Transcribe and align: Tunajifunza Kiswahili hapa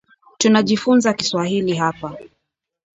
Tunajifunza 0.37 1.13
Kiswahili 1.13 1.73
hapa 1.73 2.17